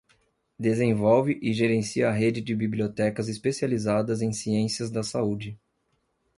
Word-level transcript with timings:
Desenvolve 0.57 1.37
e 1.43 1.53
gerencia 1.53 2.09
a 2.09 2.11
Rede 2.11 2.41
de 2.41 2.55
Bibliotecas 2.55 3.29
Especializadas 3.29 4.23
em 4.23 4.33
Ciências 4.33 4.89
da 4.89 5.03
Saúde. 5.03 5.59